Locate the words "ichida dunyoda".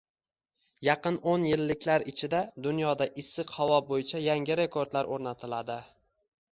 2.13-3.09